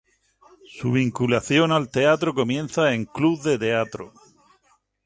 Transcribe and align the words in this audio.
Su 0.65 0.93
vinculación 0.93 1.71
al 1.71 1.91
teatro 1.91 2.33
comienza 2.33 2.95
en 2.95 3.05
Club 3.05 3.39
de 3.43 3.59
Teatro. 3.59 4.11